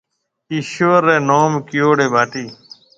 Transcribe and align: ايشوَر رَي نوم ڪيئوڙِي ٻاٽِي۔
ايشوَر 0.51 0.99
رَي 1.07 1.17
نوم 1.29 1.51
ڪيئوڙِي 1.69 2.07
ٻاٽِي۔ 2.13 2.45